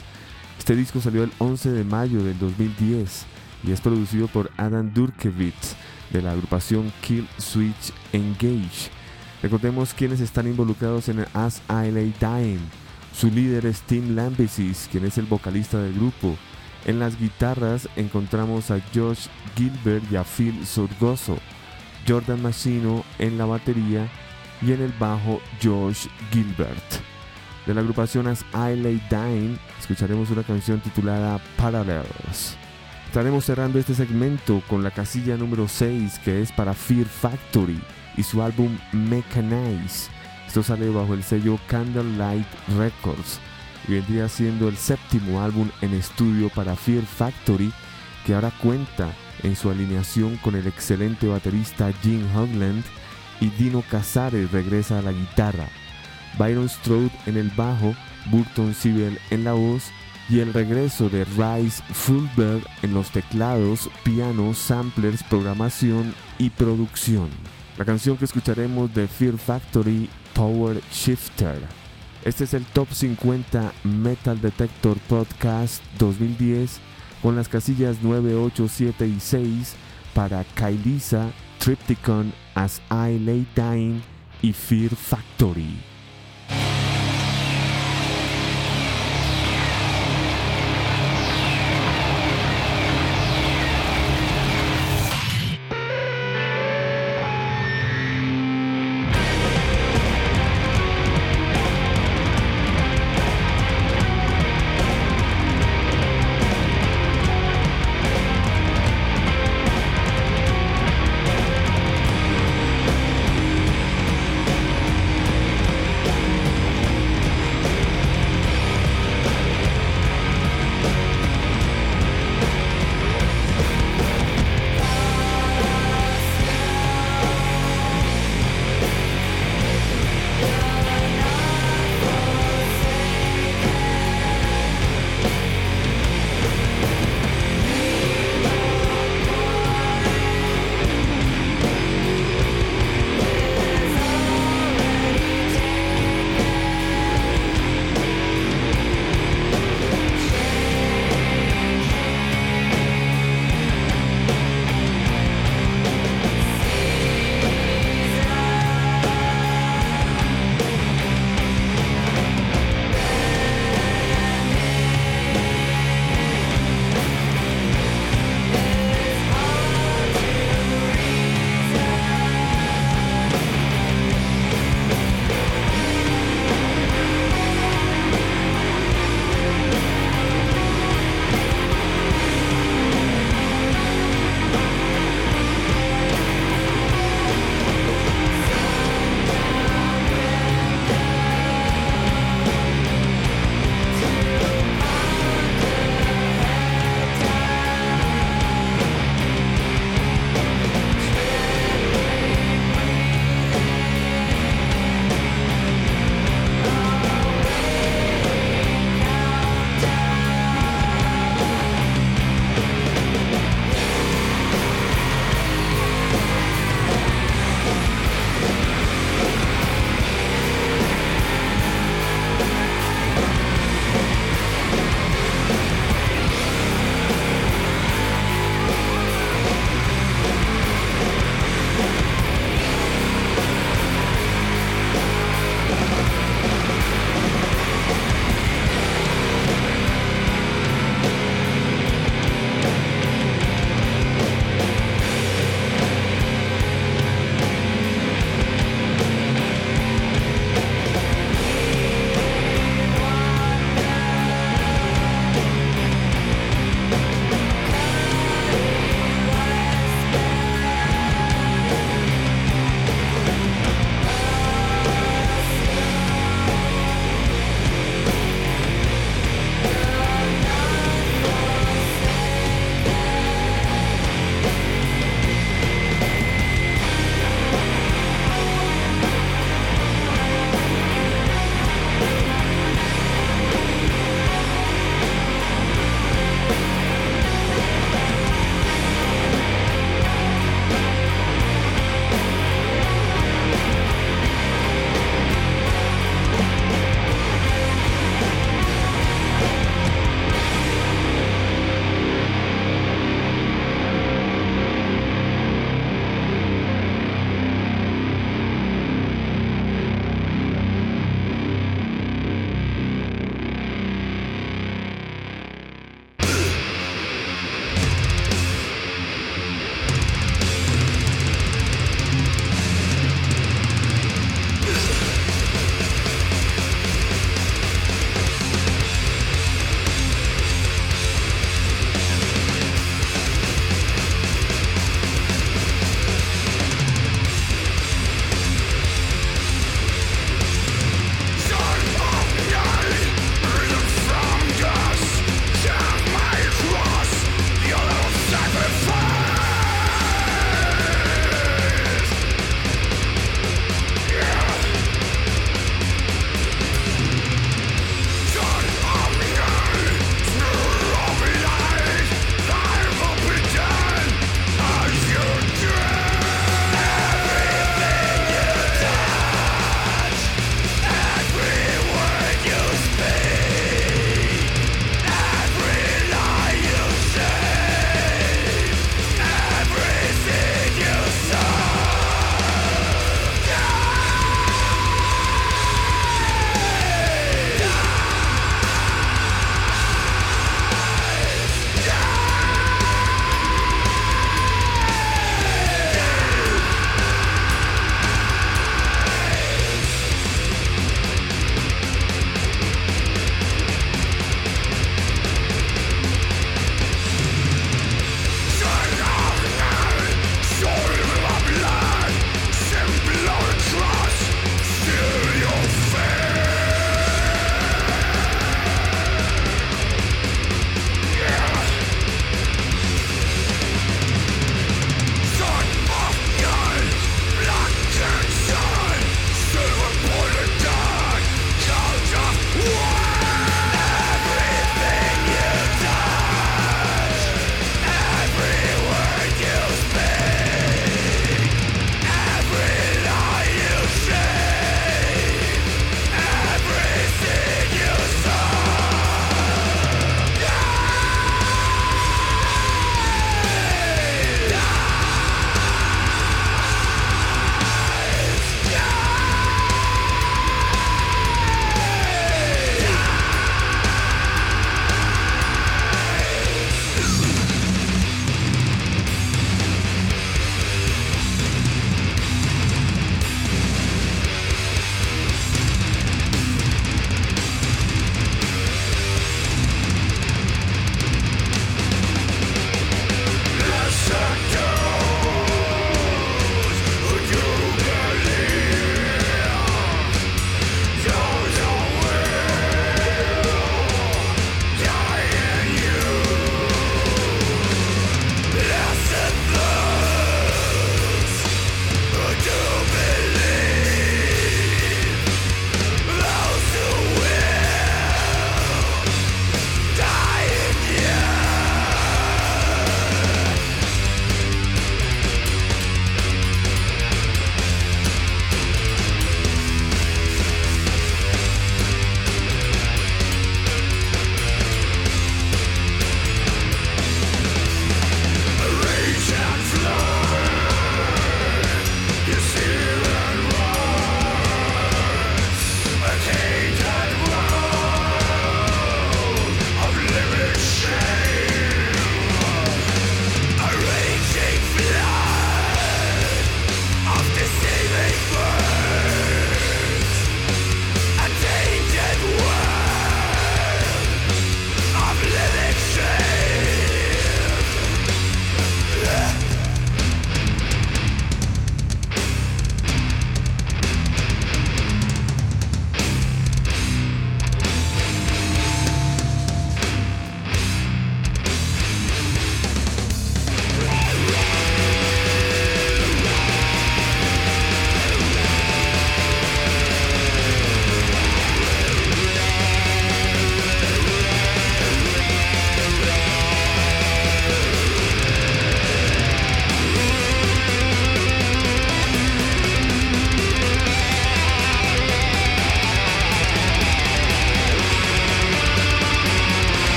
[0.57, 3.25] Este disco salió el 11 de mayo del 2010
[3.63, 5.75] y es producido por Adam Durkevitz
[6.11, 8.89] de la agrupación Kill Switch Engage.
[9.41, 12.59] Recordemos quienes están involucrados en As I Lay Dying.
[13.13, 16.35] Su líder es Tim Lambesis, quien es el vocalista del grupo.
[16.85, 21.37] En las guitarras encontramos a Josh Gilbert y a Phil Sorgoso.
[22.07, 24.09] Jordan Machino en la batería
[24.61, 27.01] y en el bajo Josh Gilbert.
[27.65, 32.57] De la agrupación As I Lay Dying escucharemos una canción titulada Parallels.
[33.15, 37.79] Estaremos cerrando este segmento con la casilla número 6 que es para Fear Factory
[38.17, 40.09] y su álbum Mechanize.
[40.45, 42.45] Esto sale bajo el sello Candlelight
[42.77, 43.39] Records
[43.87, 47.71] y vendría siendo el séptimo álbum en estudio para Fear Factory
[48.25, 49.13] que ahora cuenta
[49.43, 52.83] en su alineación con el excelente baterista Jim Hogland
[53.39, 55.69] y Dino Casares regresa a la guitarra,
[56.37, 59.89] Byron Strode en el bajo, Burton Sibel en la voz
[60.29, 67.29] y el regreso de Rice Fulberg en los teclados, piano, samplers, programación y producción.
[67.77, 71.59] La canción que escucharemos de Fear Factory, Power Shifter.
[72.23, 76.79] Este es el Top 50 Metal Detector Podcast 2010
[77.21, 79.75] con las casillas 9, 8, 7 y 6
[80.13, 81.29] para Kailisa,
[81.59, 84.01] Tripticon, As I Lay Dying
[84.41, 85.94] y Fear Factory.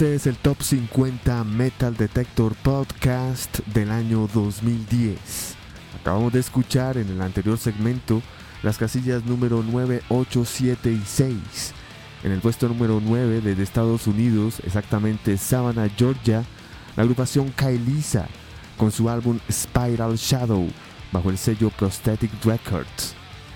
[0.00, 5.56] Este es el Top 50 Metal Detector Podcast del año 2010.
[6.00, 8.22] Acabamos de escuchar en el anterior segmento
[8.62, 11.36] las casillas número 9, 8, 7 y 6.
[12.24, 16.44] En el puesto número 9 desde Estados Unidos, exactamente Savannah, Georgia,
[16.96, 18.26] la agrupación Kailisa
[18.78, 20.66] con su álbum Spiral Shadow
[21.12, 23.14] bajo el sello Prosthetic Records.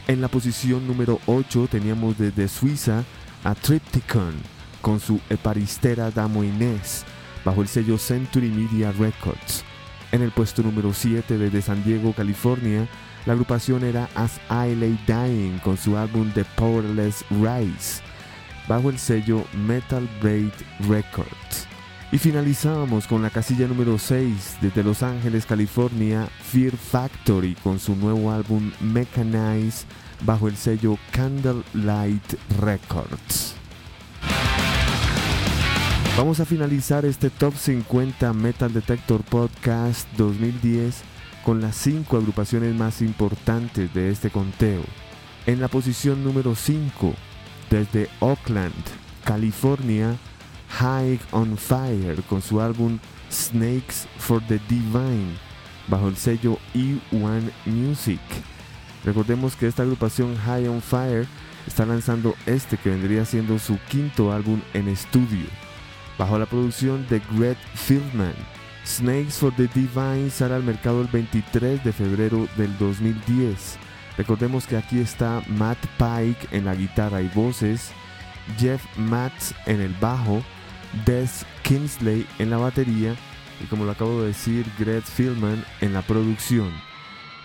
[0.09, 3.03] En la posición número 8 teníamos desde Suiza
[3.45, 4.54] a Tripticon
[4.85, 7.05] con su Eparistera Damo Inés
[7.43, 9.65] bajo el sello Century Media Records.
[10.13, 12.87] En el puesto número 7 desde San Diego, California,
[13.25, 18.03] la agrupación era As I Lay Dying con su álbum The Powerless Rise
[18.69, 20.53] bajo el sello Metal Blade
[20.87, 21.67] Records.
[22.13, 27.97] Y finalizábamos con la casilla número 6 desde Los Ángeles, California, Fear Factory con su
[27.97, 29.87] nuevo álbum Mechanize
[30.27, 33.55] bajo el sello Candlelight Records.
[36.17, 41.03] Vamos a finalizar este Top 50 Metal Detector Podcast 2010
[41.45, 44.83] con las 5 agrupaciones más importantes de este conteo.
[45.47, 47.13] En la posición número 5,
[47.69, 48.73] desde Oakland,
[49.25, 50.17] California,
[50.79, 55.35] High on Fire con su álbum Snakes for the Divine
[55.89, 58.21] bajo el sello E1 Music.
[59.05, 61.27] Recordemos que esta agrupación High on Fire
[61.67, 65.47] está lanzando este que vendría siendo su quinto álbum en estudio,
[66.19, 68.35] bajo la producción de Greg Fieldman.
[68.87, 73.79] Snakes for the Divine sale al mercado el 23 de febrero del 2010.
[74.19, 77.93] Recordemos que aquí está Matt Pike en la guitarra y voces,
[78.59, 80.43] Jeff Matz en el bajo,
[81.05, 83.17] Des Kingsley en la batería
[83.63, 86.71] y como lo acabo de decir, Greg Fieldman en la producción.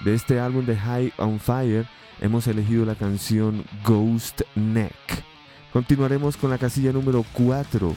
[0.04, 1.86] De este álbum de High on Fire
[2.22, 4.94] hemos elegido la canción Ghost Neck.
[5.72, 7.96] Continuaremos con la casilla número 4,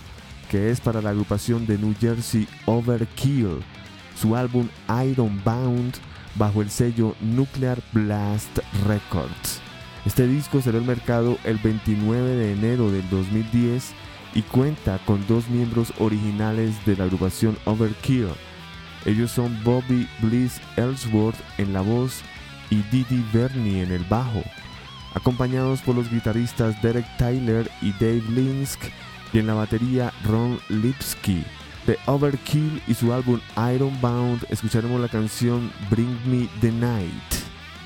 [0.53, 3.63] que es para la agrupación de New Jersey Overkill,
[4.15, 4.69] su álbum
[5.03, 5.95] Iron Bound
[6.35, 9.63] bajo el sello Nuclear Blast Records.
[10.05, 13.95] Este disco será al mercado el 29 de enero del 2010
[14.35, 18.29] y cuenta con dos miembros originales de la agrupación Overkill.
[19.07, 22.21] Ellos son Bobby Bliss Ellsworth en la voz
[22.69, 24.43] y Didi Bernie en el bajo,
[25.15, 28.83] acompañados por los guitarristas Derek Tyler y Dave Linsk
[29.33, 31.45] y en la batería Ron Lipsky.
[31.87, 37.11] De Overkill y su álbum Ironbound escucharemos la canción Bring Me the Night.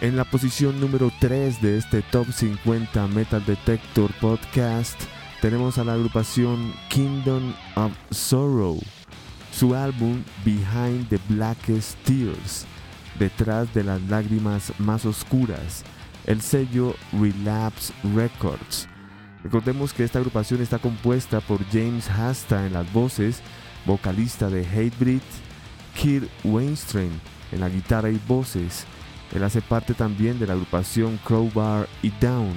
[0.03, 5.01] En la posición número 3 de este Top 50 Metal Detector Podcast
[5.41, 8.79] tenemos a la agrupación Kingdom of Sorrow,
[9.53, 12.67] su álbum Behind the Blackest Tears,
[13.19, 15.85] detrás de las lágrimas más oscuras,
[16.27, 18.89] el sello Relapse Records.
[19.47, 23.43] Recordemos que esta agrupación está compuesta por James Hasta en las voces,
[23.85, 25.21] vocalista de Hatebreed,
[25.95, 27.13] Kirk Weinstein
[27.53, 28.87] en la guitarra y voces.
[29.33, 32.55] Él hace parte también de la agrupación Crowbar y Down.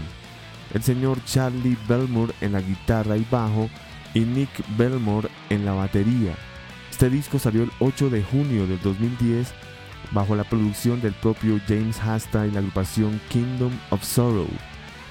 [0.74, 3.70] El señor Charlie Belmore en la guitarra y bajo
[4.16, 6.34] y Nick Belmore en la batería.
[6.90, 9.54] Este disco salió el 8 de junio del 2010
[10.10, 14.50] bajo la producción del propio James Hasta y la agrupación Kingdom of Sorrow.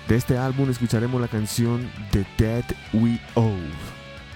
[0.09, 2.65] De este álbum escucharemos la canción The Dead
[2.95, 3.61] We Owe.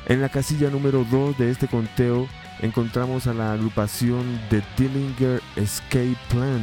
[0.04, 2.28] En la casilla número 2 de este conteo
[2.60, 6.60] encontramos a la agrupación The Dillinger Escape Plan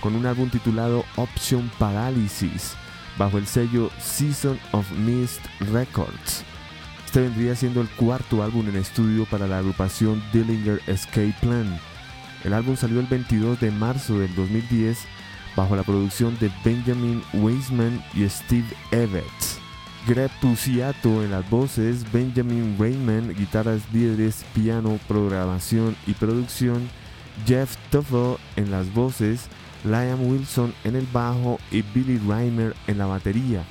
[0.00, 2.72] con un álbum titulado Option Paralysis
[3.18, 6.42] bajo el sello Season of Mist Records.
[7.04, 11.78] Este vendría siendo el cuarto álbum en estudio para la agrupación Dillinger Escape Plan.
[12.42, 15.06] El álbum salió el 22 de marzo del 2010
[15.56, 19.24] bajo la producción de Benjamin Weisman y Steve Evett.
[20.06, 26.88] Greg Puciato en las voces, Benjamin Raymond, guitarras líderes, piano, programación y producción,
[27.44, 29.48] Jeff Tuffle en las voces,
[29.84, 33.64] Liam Wilson en el bajo y Billy Reimer en la batería.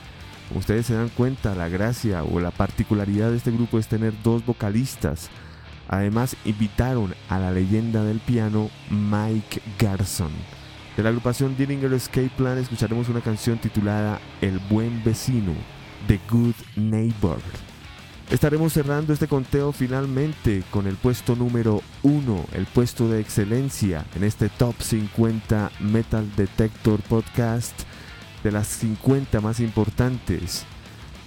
[0.54, 4.46] Ustedes se dan cuenta, la gracia o la particularidad de este grupo es tener dos
[4.46, 5.30] vocalistas.
[5.88, 10.32] Además, invitaron a la leyenda del piano Mike Garson.
[10.96, 15.52] De la agrupación Dillinger Escape Plan escucharemos una canción titulada El Buen Vecino,
[16.08, 17.40] The Good Neighbor.
[18.32, 24.24] Estaremos cerrando este conteo finalmente con el puesto número 1, el puesto de excelencia en
[24.24, 27.78] este Top 50 Metal Detector Podcast
[28.42, 30.64] de las 50 más importantes.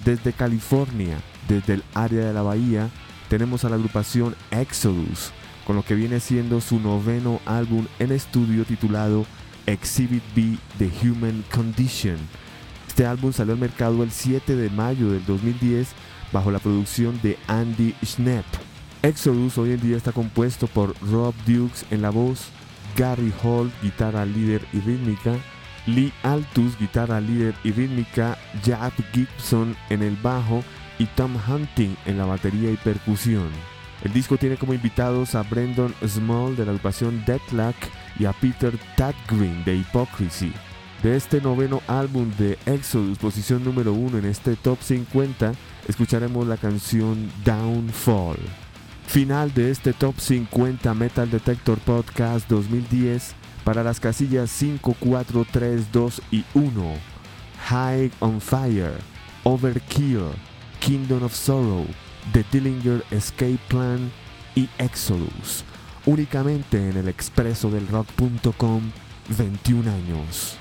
[0.03, 2.89] Desde California, desde el área de la bahía,
[3.29, 5.31] tenemos a la agrupación Exodus,
[5.67, 9.27] con lo que viene siendo su noveno álbum en estudio titulado
[9.69, 12.17] Exhibit B The Human Condition.
[12.87, 15.89] Este álbum salió al mercado el 7 de mayo del 2010
[16.33, 18.47] bajo la producción de Andy Schnepp.
[19.03, 22.49] Exodus hoy en día está compuesto por Rob Dukes en la voz,
[22.97, 25.37] Gary Hall, guitarra líder y rítmica,
[25.87, 30.65] Lee Altus, guitarra líder y rítmica, Jack Gibson en el bajo
[30.99, 33.51] y Tom Hunting en la batería y percusión.
[34.03, 37.77] El disco tiene como invitados a Brendan Small de la agrupación Deadlock
[38.19, 40.53] y a Peter Tadgreen de Hypocrisy.
[41.03, 45.53] De este noveno álbum de Exodus, posición número uno en este top 50,
[45.87, 48.39] escucharemos la canción Downfall.
[49.07, 53.35] Final de este top 50 Metal Detector Podcast 2010
[53.65, 56.95] para las casillas 5, 4, 3, 2 y 1.
[57.69, 58.99] High on Fire,
[59.45, 60.31] Overkill,
[60.81, 61.87] Kingdom of Sorrow,
[62.33, 64.11] The Dillinger Escape Plan
[64.55, 65.65] y Exodus.
[66.09, 68.81] Únicamente en el expreso del rock.com
[69.37, 70.57] 21 años.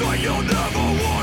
[0.00, 1.19] so you never want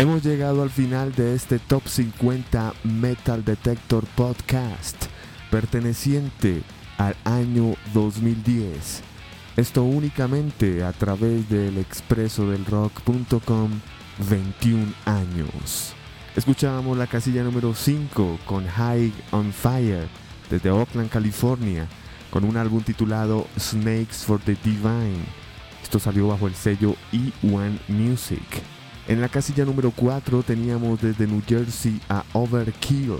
[0.00, 4.96] Hemos llegado al final de este Top 50 Metal Detector Podcast,
[5.50, 6.62] perteneciente
[6.96, 9.02] al año 2010.
[9.58, 13.72] Esto únicamente a través del expreso del rock.com
[14.30, 15.92] 21 años.
[16.34, 20.08] Escuchábamos la casilla número 5 con High on Fire
[20.48, 21.86] desde Oakland, California,
[22.30, 25.26] con un álbum titulado Snakes for the Divine.
[25.82, 28.79] Esto salió bajo el sello E1 Music.
[29.08, 33.16] En la casilla número 4 teníamos desde New Jersey a Overkill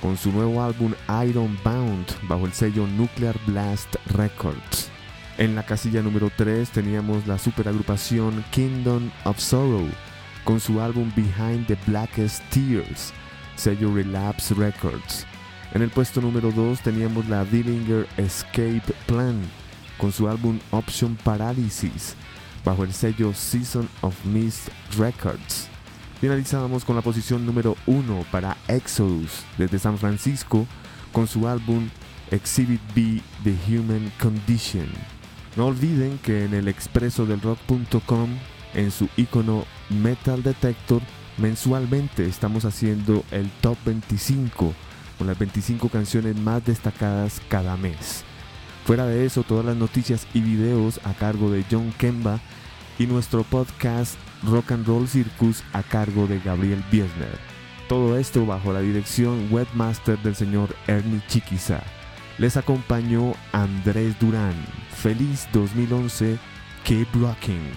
[0.00, 0.94] con su nuevo álbum
[1.26, 4.88] Iron Bound bajo el sello Nuclear Blast Records.
[5.38, 9.86] En la casilla número 3 teníamos la superagrupación Kingdom of Sorrow
[10.44, 13.12] con su álbum Behind the Blackest Tears,
[13.56, 15.26] sello Relapse Records.
[15.74, 19.38] En el puesto número 2 teníamos la Dillinger Escape Plan
[19.98, 22.16] con su álbum Option Paralysis
[22.64, 25.68] bajo el sello Season of Mist Records.
[26.20, 30.66] Finalizábamos con la posición número 1 para Exodus desde San Francisco
[31.12, 31.88] con su álbum
[32.30, 34.86] Exhibit B The Human Condition.
[35.56, 38.30] No olviden que en el expreso del rock.com,
[38.74, 41.02] en su icono Metal Detector,
[41.38, 44.74] mensualmente estamos haciendo el top 25
[45.18, 48.24] con las 25 canciones más destacadas cada mes.
[48.84, 52.40] Fuera de eso, todas las noticias y videos a cargo de John Kemba
[52.98, 57.38] y nuestro podcast Rock and Roll Circus a cargo de Gabriel Biesner.
[57.88, 61.82] Todo esto bajo la dirección webmaster del señor Ernie Chiquiza.
[62.38, 64.54] Les acompañó Andrés Durán.
[64.94, 66.38] Feliz 2011.
[66.84, 67.72] Keep rocking.